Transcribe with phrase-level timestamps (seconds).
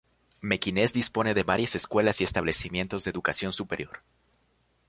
[0.41, 3.99] Mequinez dispone de varias escuelas y establecimientos de educación superior.